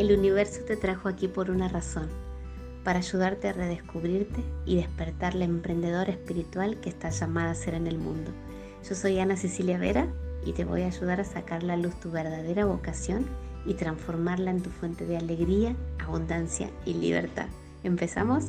[0.00, 2.08] El universo te trajo aquí por una razón,
[2.84, 7.86] para ayudarte a redescubrirte y despertar la emprendedora espiritual que estás llamada a ser en
[7.86, 8.30] el mundo.
[8.88, 10.08] Yo soy Ana Cecilia Vera
[10.46, 13.26] y te voy a ayudar a sacar la luz tu verdadera vocación
[13.66, 17.48] y transformarla en tu fuente de alegría, abundancia y libertad.
[17.84, 18.46] ¿Empezamos?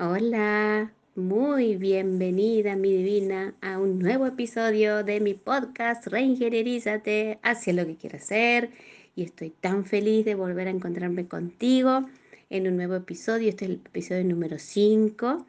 [0.00, 7.84] Hola, muy bienvenida mi divina a un nuevo episodio de mi podcast Reingenierízate hacia lo
[7.84, 8.70] que quieras hacer
[9.16, 12.08] y estoy tan feliz de volver a encontrarme contigo
[12.50, 15.44] en un nuevo episodio, este es el episodio número 5.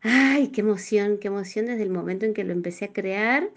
[0.00, 3.48] Ay, qué emoción, qué emoción desde el momento en que lo empecé a crear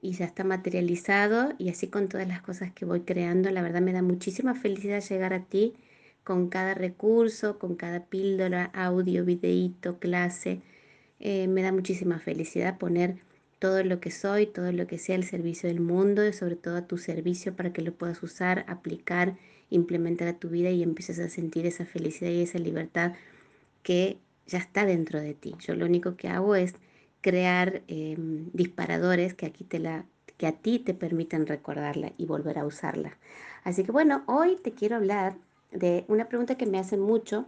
[0.00, 1.54] y ya está materializado.
[1.58, 5.02] Y así con todas las cosas que voy creando, la verdad me da muchísima felicidad
[5.02, 5.74] llegar a ti
[6.26, 10.60] con cada recurso, con cada píldora, audio, videíto, clase.
[11.20, 13.18] Eh, me da muchísima felicidad poner
[13.60, 16.78] todo lo que soy, todo lo que sea el servicio del mundo y sobre todo
[16.78, 19.36] a tu servicio para que lo puedas usar, aplicar,
[19.70, 23.12] implementar a tu vida y empieces a sentir esa felicidad y esa libertad
[23.84, 25.54] que ya está dentro de ti.
[25.60, 26.74] Yo lo único que hago es
[27.20, 30.06] crear em, disparadores que, aquí te la,
[30.38, 33.16] que a ti te permitan recordarla y volver a usarla.
[33.62, 35.36] Así que bueno, hoy te quiero hablar
[35.78, 37.46] de una pregunta que me hacen mucho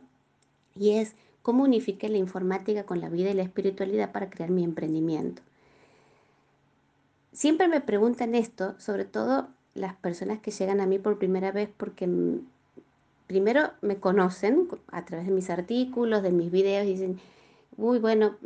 [0.77, 4.65] y es cómo unifique la informática con la vida y la espiritualidad para crear mi
[4.65, 5.43] emprendimiento.
[7.33, 11.71] Siempre me preguntan esto, sobre todo las personas que llegan a mí por primera vez
[11.77, 12.09] porque
[13.27, 17.21] primero me conocen a través de mis artículos, de mis videos y dicen,
[17.77, 18.37] uy, bueno,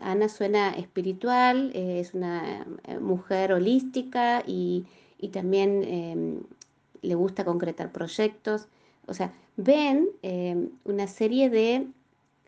[0.00, 4.86] Ana suena espiritual, eh, es una eh, mujer holística y,
[5.18, 6.40] y también em,
[7.02, 8.68] le gusta concretar proyectos.
[9.08, 11.86] O sea, ven em, una serie de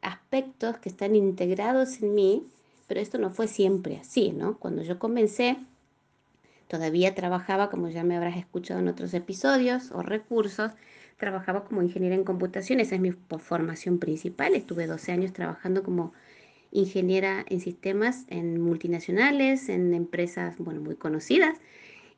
[0.02, 2.46] aspectos que están integrados en mí,
[2.86, 4.58] pero esto no fue siempre así, ¿no?
[4.58, 5.56] Cuando yo comencé,
[6.68, 10.72] todavía trabajaba, como ya me habrás escuchado en otros episodios o recursos,
[11.16, 16.12] trabajaba como ingeniera en computación, esa es mi formación principal, estuve 12 años trabajando como
[16.72, 21.58] ingeniera en sistemas en multinacionales, en empresas, bueno, muy conocidas,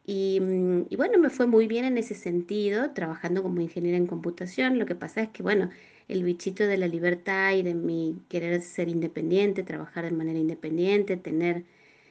[0.07, 4.79] Mm, y, bueno, me fue muy bien en ese sentido, trabajando como ingeniera en computación.
[4.79, 5.71] Lo que pasa es que, bueno,
[6.09, 11.17] el bichito de la libertad y de mi querer ser independiente, trabajar de manera independiente,
[11.17, 11.65] tener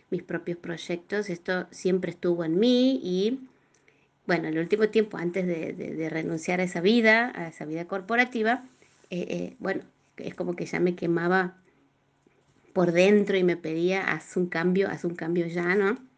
[0.09, 3.39] mis propios proyectos, esto siempre estuvo en mí y,
[4.27, 8.65] bueno, el último tiempo, antes de, renunciar a esa vida, a esa vida corporativa,
[9.09, 9.83] eh, eh, bueno,
[10.17, 11.57] es como que ya me quemaba
[12.73, 16.10] por dentro y me pedía, haz un cambio, haz un cambio ya, ¿no?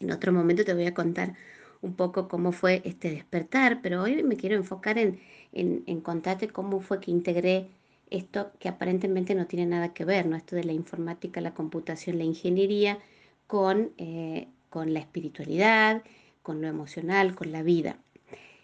[0.00, 1.34] En otro momento te voy a contar
[1.82, 5.20] un poco cómo fue este despertar, pero hoy me quiero enfocar en,
[5.52, 7.68] en, contarte cómo fue que integré
[8.10, 10.36] esto que aparentemente no tiene nada que ver, ¿no?
[10.36, 12.98] Esto de la informática, la computación, la ingeniería,
[13.46, 16.02] con, eh, con la espiritualidad,
[16.42, 17.98] con lo emocional, con la vida.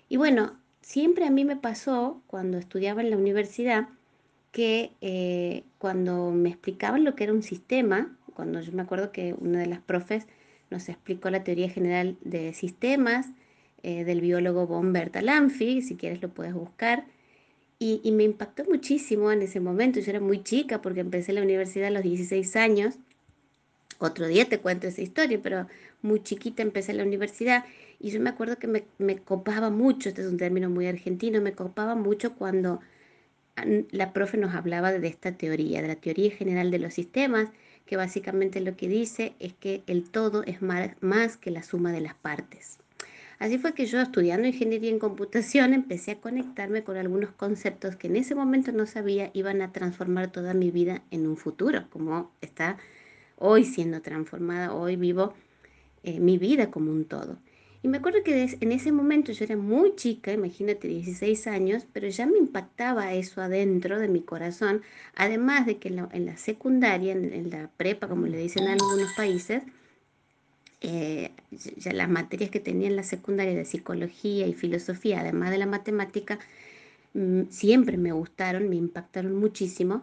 [0.08, 3.88] Y bueno, siempre a mí me pasó cuando estudiaba en la universidad
[4.52, 9.34] que eh, cuando me explicaban lo que era un sistema, cuando yo me acuerdo que
[9.34, 10.26] una de las profes
[10.70, 13.26] nos explicó la teoría general de sistemas
[13.82, 17.04] eh, del biólogo von Bertalanffy, si quieres lo puedes buscar.
[17.82, 20.00] Y, me impactó muchísimo en ese momento.
[20.00, 22.96] Yo era muy chica porque empecé la universidad a los 16 años.
[23.98, 25.66] Otro día te cuento esa historia, pero
[26.02, 27.64] muy chiquita empecé la universidad
[27.98, 31.40] y yo me acuerdo que me, me copaba mucho, este es un término muy argentino,
[31.40, 32.80] me copaba mucho cuando
[33.90, 37.48] la profe nos hablaba de esta teoría, de la teoría general de los sistemas,
[37.86, 42.00] que básicamente lo que dice es que el todo es más que la suma de
[42.00, 42.78] las partes.
[43.40, 48.08] Así fue que yo estudiando ingeniería en computación empecé a conectarme con algunos conceptos que
[48.08, 52.30] en ese momento no sabía iban a transformar toda mi vida en un futuro, como
[52.42, 52.76] está
[53.36, 55.32] hoy siendo transformada, hoy vivo
[56.02, 57.38] eh, mi vida como un todo.
[57.82, 62.08] Y me acuerdo que en ese momento yo era muy chica, imagínate 16 años, pero
[62.08, 64.82] ya me impactaba eso adentro de mi corazón,
[65.14, 69.62] además de que en la, secundaria, en, la prepa, como le dicen en algunos países,
[70.82, 75.58] eh, ya las materias que tenía en la secundaria de psicología y filosofía, además de
[75.58, 76.38] la matemática,
[77.14, 80.02] mm, siempre me gustaron, me impactaron muchísimo.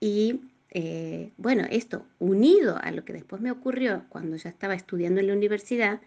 [0.00, 5.20] Y eh, bueno, esto unido a lo que después me ocurrió cuando ya estaba estudiando
[5.20, 6.00] en la universidad,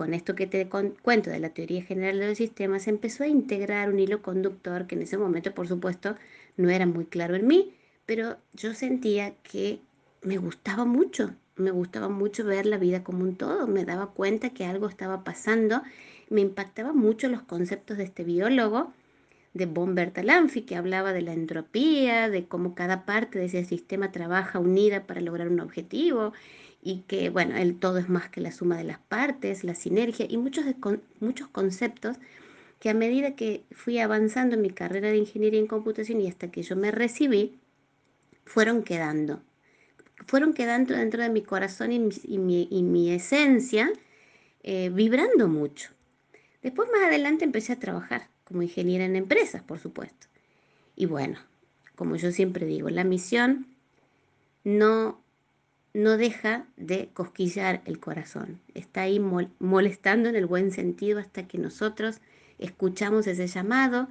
[0.00, 3.90] con esto que te cuento de la teoría general de los sistemas, empezó a integrar
[3.90, 6.16] un hilo conductor que en ese momento, por supuesto,
[6.56, 7.74] no era muy claro en mí,
[8.06, 9.78] pero yo sentía que
[10.22, 14.54] me gustaba mucho, me gustaba mucho ver la vida como un todo, me daba cuenta
[14.54, 15.82] que algo estaba pasando,
[16.30, 18.94] me impactaban mucho los conceptos de este biólogo,
[19.52, 24.12] de von Bertalanffy, que hablaba de la entropía, de cómo cada parte de ese sistema
[24.12, 26.32] trabaja unida para lograr un objetivo,
[26.82, 30.26] y que, bueno, el todo es más que la suma de las partes, la sinergia
[30.28, 30.64] y muchos,
[31.20, 32.16] muchos conceptos
[32.78, 36.50] que a medida que fui avanzando en mi carrera de ingeniería en computación y hasta
[36.50, 37.58] que yo me recibí,
[38.46, 39.42] fueron quedando.
[40.26, 41.98] Fueron quedando dentro de mi corazón y
[42.38, 43.92] mi, esencia,
[44.62, 45.90] eh, vibrando mucho.
[46.62, 50.26] Después más adelante empecé a trabajar como ingeniera en empresas, por supuesto.
[50.96, 51.38] Y bueno,
[51.96, 53.66] como yo siempre digo, la misión
[54.64, 55.22] no
[55.92, 58.60] no deja de cosquillar el corazón.
[58.74, 59.20] Está ahí
[59.58, 62.20] molestando en el buen sentido hasta que nosotros
[62.58, 64.08] escuchamos ese llamado,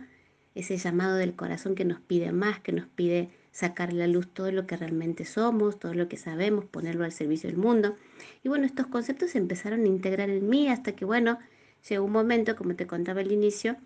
[0.55, 4.27] ese llamado del corazón que nos pide más, que nos pide sacar a la luz
[4.33, 7.95] todo lo que realmente somos, todo lo que sabemos, ponerlo al servicio del mundo.
[8.43, 11.39] Y bueno, estos conceptos se empezaron a integrar en mí hasta que, bueno,
[11.87, 13.77] llegó un momento, como te contaba al inicio,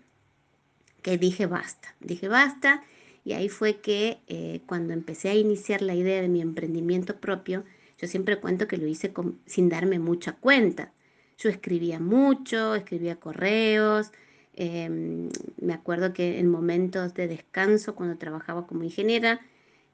[1.02, 2.82] que dije basta, dije basta.
[3.24, 7.64] Y ahí fue que eh, cuando empecé a iniciar la idea de mi emprendimiento propio,
[8.04, 9.12] yo siempre cuento que lo hice
[9.46, 10.92] sin darme mucha cuenta.
[11.38, 14.12] Yo escribía mucho, escribía correos.
[14.52, 19.40] Em, me acuerdo que en momentos de descanso, cuando trabajaba como ingeniera,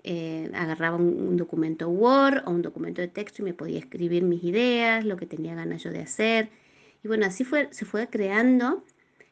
[0.02, 4.42] eh, agarraba un, documento Word o un documento de texto y me podía escribir mis
[4.42, 6.50] ideas, lo que tenía ganas yo de hacer.
[7.04, 8.84] Y bueno, así fue, se fue creando,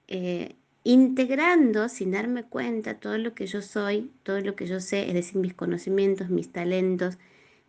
[0.06, 0.54] eh,
[0.84, 5.14] integrando sin darme cuenta todo lo que yo soy, todo lo que yo sé, es
[5.14, 7.18] decir, mis conocimientos, mis talentos,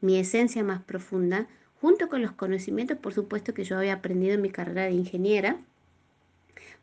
[0.02, 1.48] mi esencia más profunda,
[1.82, 5.60] junto con los conocimientos, por supuesto, que yo había aprendido en mi carrera de ingeniera,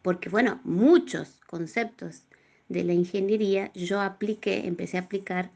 [0.02, 2.22] porque, bueno, muchos conceptos
[2.68, 5.50] de la ingeniería yo apliqué, empecé a aplicar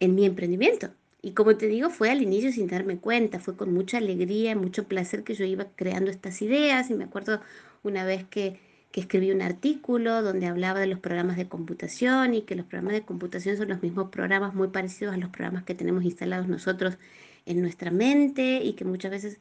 [0.00, 0.90] en mi emprendimiento.
[1.22, 4.84] Y como te digo, fue al inicio sin darme cuenta, fue con mucha alegría, mucho
[4.84, 6.90] placer que yo iba creando estas ideas.
[6.90, 7.40] Y me acuerdo
[7.82, 8.58] una vez que
[8.94, 12.92] que escribí un artículo donde hablaba de los programas de computación y que los programas
[12.92, 16.96] de computación son los mismos programas muy parecidos a los programas que tenemos instalados nosotros
[17.44, 19.40] en nuestra mente y que muchas veces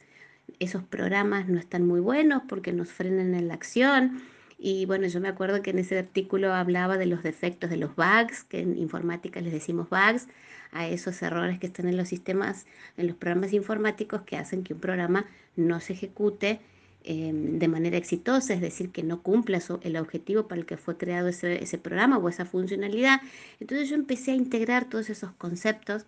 [0.57, 4.23] esos programas no están muy buenos porque nos frenan en la acción.
[4.57, 7.95] Y bueno, yo me acuerdo que en ese artículo hablaba de los defectos de los
[7.95, 10.29] bugs, que en informática les decimos bugs,
[10.71, 12.65] a esos errores que están en los sistemas,
[12.97, 16.59] en los programas informáticos que hacen que un programa no se ejecute
[17.05, 20.95] Em, de manera exitosa, es decir, que no cumpla el objetivo para el que fue
[20.97, 23.19] creado ese, programa o esa funcionalidad.
[23.59, 26.05] Entonces yo empecé a integrar todos esos conceptos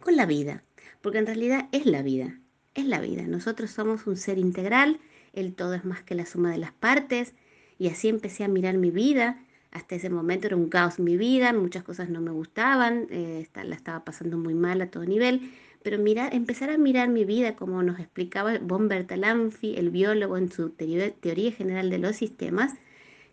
[0.00, 0.62] con la vida,
[1.00, 2.38] porque en realidad es la vida,
[2.74, 3.22] es la vida.
[3.22, 5.00] Nosotros somos un ser integral,
[5.32, 7.32] el todo es más que la suma de las partes,
[7.78, 9.42] y así empecé a mirar mi vida.
[9.70, 13.74] Hasta ese momento era un caos mi vida, muchas cosas no me gustaban, eh, la
[13.74, 15.50] estaba pasando muy mal a todo nivel,
[15.84, 20.50] pero mirar, empezar a mirar mi vida, como nos explicaba von Bertalanffy, el biólogo en
[20.50, 22.72] su teoría, general de los sistemas,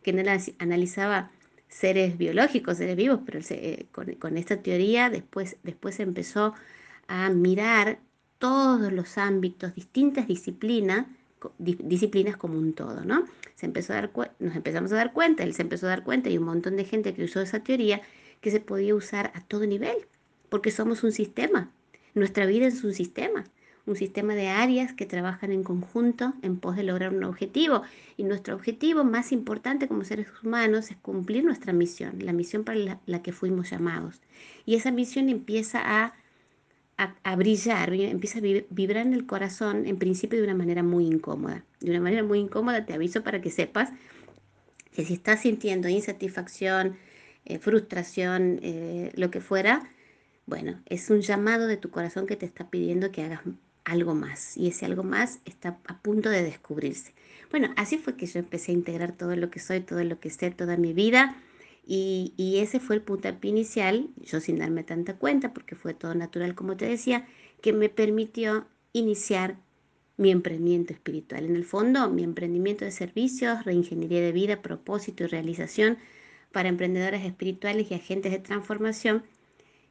[0.04, 0.12] que
[0.60, 1.32] analizaba
[1.70, 6.54] seres biológicos, seres vivos, pero eh, con, esta teoría después, después empezó
[7.08, 8.00] a mirar
[8.38, 11.06] todos los ámbitos, distintas disciplinas,
[11.58, 13.24] disciplinas como un todo, ¿no?
[13.56, 16.30] Se empezó a dar nos empezamos a dar cuenta, él se empezó a dar cuenta
[16.30, 18.02] y un montón de gente que usó esa teoría
[18.42, 19.96] que se podía usar a todo nivel,
[20.50, 21.72] porque somos un sistema,
[22.14, 23.44] nuestra vida es un sistema,
[23.86, 27.82] un sistema de áreas que trabajan en conjunto en pos de lograr un objetivo.
[28.18, 33.00] Y nuestro objetivo más importante como seres humanos es cumplir nuestra misión, la misión para
[33.06, 34.22] la, que fuimos llamados.
[34.66, 36.14] Y esa misión empieza a,
[36.98, 41.64] a, brillar, empieza a vibrar en el corazón, en principio de una manera muy incómoda.
[41.80, 43.90] De una manera muy incómoda, te aviso para que sepas
[44.94, 46.98] que si estás sintiendo insatisfacción,
[47.46, 49.90] eh, frustración, eh, lo que fuera,
[50.46, 53.42] bueno, es un llamado de tu corazón que te está pidiendo que hagas
[53.84, 57.14] algo más y ese algo más está a punto de descubrirse.
[57.50, 60.30] Bueno, así fue que yo empecé a integrar todo lo que soy, todo lo que
[60.30, 61.36] sé, toda mi vida
[61.86, 66.56] y, ese fue el puntapié inicial, yo sin darme tanta cuenta porque fue todo natural
[66.56, 67.26] como te decía,
[67.62, 69.58] que me permitió iniciar
[70.18, 71.46] mi emprendimiento espiritual.
[71.46, 75.98] En el fondo, mi emprendimiento de servicios, reingeniería de vida, propósito y realización
[76.52, 79.24] para emprendedores espirituales y agentes de transformación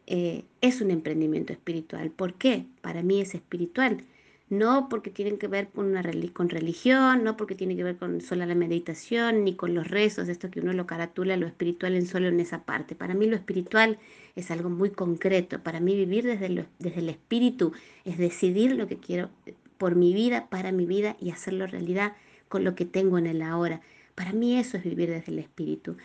[0.07, 2.11] eh, es un emprendimiento espiritual.
[2.11, 2.67] ¿Por qué?
[2.81, 4.05] Para mí es espiritual.
[4.49, 6.03] No porque tienen que ver con, una
[6.33, 10.29] con religión, no porque tiene que ver con solo la meditación, ni con los rezos,
[10.29, 12.97] esto que uno lo caratula lo espiritual en solo en esa parte.
[12.97, 13.99] Para mí lo espiritual
[14.35, 15.63] es algo muy concreto.
[15.63, 17.73] Para mí vivir desde, desde el espíritu
[18.05, 19.31] es decidir lo que quiero
[19.79, 22.15] por mi vida, para mi vida y hacerlo realidad
[22.49, 23.81] con lo que tengo en el ahora.
[24.17, 25.97] Para mí eso es vivir desde el espíritu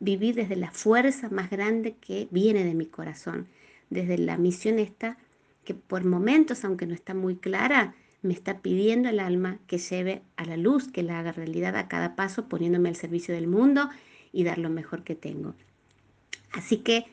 [0.00, 3.46] vivir desde la fuerza más grande que viene de mi corazón,
[3.90, 5.18] desde la misión esta
[5.64, 10.22] que por momentos, aunque no está muy clara, me está pidiendo el alma que lleve
[10.36, 13.88] a la luz, que la haga realidad a cada paso, poniéndome al servicio del mundo
[14.32, 15.54] y dar lo mejor que tengo.
[16.52, 17.06] Así que,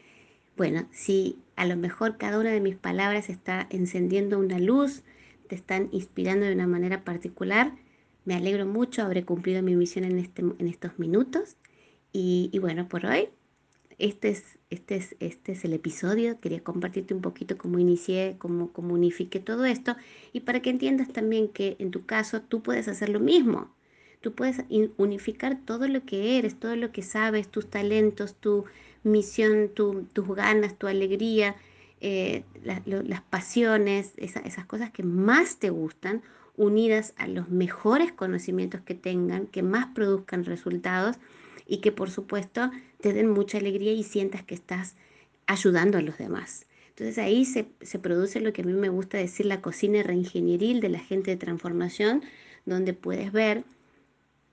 [0.56, 5.04] bueno, si a lo mejor cada una de mis palabras está encendiendo una luz,
[5.48, 7.74] te están inspirando de una manera particular.
[8.26, 11.56] Me alegro mucho, habré cumplido mi misión en, este, en estos minutos.
[12.20, 13.30] Y, bueno, por hoy
[14.00, 16.40] este es, este, es, este es el episodio.
[16.40, 18.98] Quería compartirte un poquito cómo inicié, cómo, cómo
[19.46, 19.96] todo esto
[20.34, 23.70] y para que entiendas también que en tu caso tú puedes hacer lo mismo.
[24.22, 24.64] Tú puedes
[24.98, 28.66] unificar todo lo que eres, todo lo que sabes, tus talentos, tu
[29.04, 31.56] misión, tus ganas, tu alegría,
[32.02, 36.24] eh, las pasiones, esas cosas que más te gustan,
[36.56, 41.18] unidas a los mejores conocimientos que tengan, que más produzcan resultados
[41.68, 42.72] y que por supuesto
[43.02, 44.96] te den mucha alegría y sientas que estás
[45.46, 46.66] ayudando a los demás.
[46.90, 47.64] Entonces ahí se,
[48.00, 51.38] produce lo que a mí me gusta decir la cocina reingenieril de la gente de
[51.38, 52.24] transformación,
[52.66, 53.64] donde puedes ver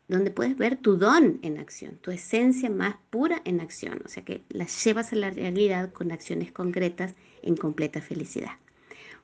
[0.07, 4.23] donde puedes ver tu don en acción, tu esencia más pura en acción, o sea
[4.23, 8.53] que la llevas a la realidad con acciones concretas en completa felicidad.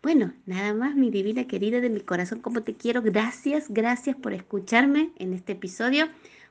[0.02, 4.32] Bueno, nada más, mi divina querida de mi corazón, como te quiero, gracias, gracias por
[4.32, 6.08] escucharme en este episodio.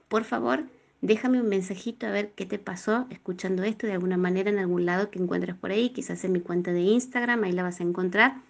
[0.08, 0.66] Por favor,
[1.02, 4.86] Déjame un mensajito a ver qué te pasó escuchando esto de alguna manera en algún
[4.86, 7.84] lado que encuentres por ahí, quizás en mi cuenta de Instagram, ahí la vas a
[7.84, 8.42] encontrar,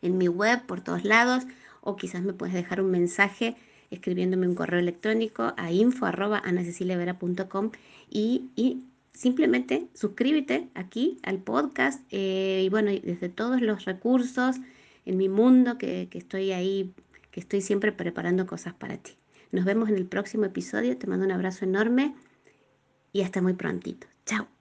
[0.00, 1.44] en mi web, por todos lados,
[1.82, 3.56] o quizás me puedes dejar un mensaje
[3.90, 7.70] escribiéndome un correo electrónico a info.anaceciliavera.com
[8.10, 8.82] y, y
[9.12, 12.02] simplemente suscríbete aquí al podcast.
[12.10, 14.56] Eh, y bueno, desde todos los recursos
[15.04, 16.94] en mi mundo que, que estoy ahí,
[17.30, 19.12] que estoy siempre preparando cosas para ti.
[19.52, 20.98] Nos vemos en el próximo episodio.
[20.98, 22.14] Te mando un abrazo enorme
[23.12, 24.06] y hasta muy prontito.
[24.26, 24.51] Chao.